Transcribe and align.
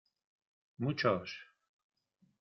¡muchos! 0.79 1.31